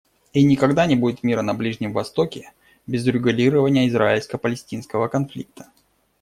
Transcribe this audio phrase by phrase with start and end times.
[0.33, 2.53] И никогда не будет мира на Ближнем Востоке
[2.87, 5.67] без урегулирования израильско-палестинского конфликта.